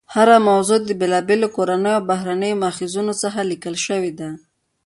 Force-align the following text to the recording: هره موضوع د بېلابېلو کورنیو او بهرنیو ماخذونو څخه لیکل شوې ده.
هره 0.13 0.37
موضوع 0.49 0.79
د 0.83 0.89
بېلابېلو 1.01 1.47
کورنیو 1.55 1.95
او 1.97 2.07
بهرنیو 2.09 2.59
ماخذونو 2.63 3.13
څخه 3.23 3.39
لیکل 3.51 3.75
شوې 3.85 4.11
ده. 4.19 4.29